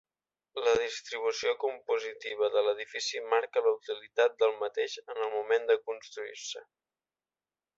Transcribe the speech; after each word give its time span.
La 0.67 0.71
distribució 0.77 1.51
compositiva 1.63 2.49
de 2.55 2.63
l'edifici 2.67 3.21
marca 3.35 3.63
la 3.67 3.75
utilitat 3.81 4.41
del 4.45 4.57
mateix 4.65 4.97
en 5.05 5.23
el 5.27 5.31
moment 5.37 5.69
de 5.73 5.77
construir-se. 5.91 6.65